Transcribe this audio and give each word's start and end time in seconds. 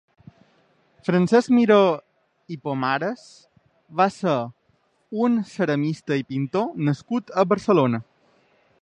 Francesc 1.09 1.51
Miró 1.57 1.77
i 2.55 2.57
Pomares 2.63 3.27
va 4.01 4.09
ser 4.17 4.35
un 5.27 5.39
ceramista 5.53 6.21
i 6.23 6.29
pintor 6.33 6.85
nascut 6.91 7.35
a 7.43 7.51
Barcelona. 7.55 8.07